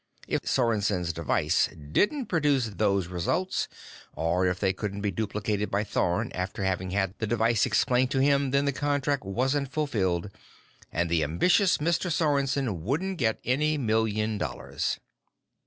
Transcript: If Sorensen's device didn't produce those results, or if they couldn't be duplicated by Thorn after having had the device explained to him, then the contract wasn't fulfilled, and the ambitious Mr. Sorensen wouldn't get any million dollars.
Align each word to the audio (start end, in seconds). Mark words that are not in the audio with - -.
If 0.27 0.45
Sorensen's 0.47 1.13
device 1.13 1.69
didn't 1.77 2.25
produce 2.25 2.69
those 2.69 3.05
results, 3.07 3.67
or 4.15 4.47
if 4.47 4.59
they 4.59 4.73
couldn't 4.73 5.01
be 5.01 5.11
duplicated 5.11 5.69
by 5.69 5.83
Thorn 5.83 6.31
after 6.33 6.63
having 6.63 6.89
had 6.89 7.13
the 7.19 7.27
device 7.27 7.67
explained 7.67 8.09
to 8.09 8.17
him, 8.19 8.49
then 8.49 8.65
the 8.65 8.71
contract 8.71 9.23
wasn't 9.23 9.71
fulfilled, 9.71 10.31
and 10.91 11.07
the 11.07 11.23
ambitious 11.23 11.77
Mr. 11.77 12.11
Sorensen 12.11 12.79
wouldn't 12.83 13.19
get 13.19 13.39
any 13.45 13.77
million 13.77 14.39
dollars. 14.39 14.99